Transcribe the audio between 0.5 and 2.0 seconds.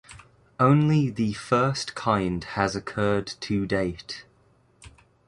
Only the first